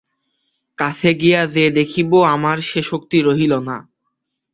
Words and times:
কাছে 0.77 1.09
গিয়া 1.13 1.41
যে 1.55 1.63
দেখিব 1.71 2.11
আমার 2.35 2.57
সে 2.61 2.79
শক্তি 2.83 3.17
রহিল 3.21 3.53
না। 3.67 3.77